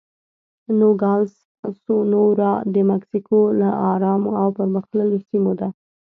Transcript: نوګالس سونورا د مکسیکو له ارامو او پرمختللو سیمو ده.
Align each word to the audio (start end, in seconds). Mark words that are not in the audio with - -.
نوګالس 0.79 1.33
سونورا 1.83 2.53
د 2.73 2.75
مکسیکو 2.89 3.39
له 3.59 3.69
ارامو 3.91 4.31
او 4.41 4.47
پرمختللو 4.57 5.17
سیمو 5.29 5.51
ده. 5.59 5.67